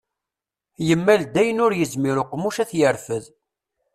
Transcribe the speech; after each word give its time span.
Yemmal-d 0.87 1.35
ayen 1.41 1.63
ur 1.65 1.73
yezmir 1.79 2.17
uqemmuc 2.21 2.57
ad 2.63 2.67
t-yerfed. 2.69 3.25